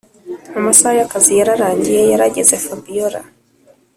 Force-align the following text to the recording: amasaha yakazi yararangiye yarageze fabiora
amasaha 0.57 0.95
yakazi 1.01 1.31
yararangiye 1.39 2.01
yarageze 2.11 2.55
fabiora 2.65 3.21